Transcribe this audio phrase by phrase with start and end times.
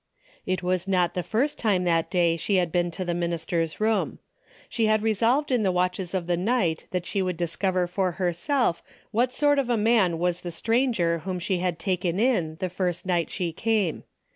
[0.47, 4.17] It was not the first time that day she had been to the minister's room.
[4.67, 8.13] She had resolved in the watches of the night that she would dis cover for
[8.13, 12.67] herself what sort of a man was the stranger whom she had taken in the
[12.67, 14.03] first night she came.